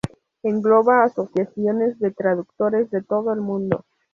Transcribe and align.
Engloba 0.41 1.01
a 1.03 1.05
asociaciones 1.05 1.99
de 1.99 2.09
traductores 2.09 2.89
de 2.89 3.03
todo 3.03 3.31
el 3.33 3.41
mundo. 3.41 3.85